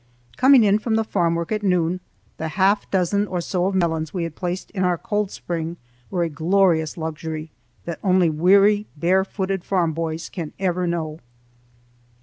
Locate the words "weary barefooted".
8.27-9.63